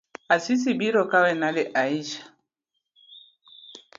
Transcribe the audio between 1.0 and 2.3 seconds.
kawe nade Aisha?